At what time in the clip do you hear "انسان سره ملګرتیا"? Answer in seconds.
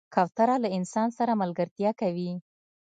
0.77-1.91